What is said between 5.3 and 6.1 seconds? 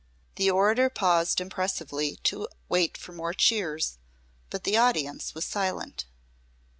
was silent.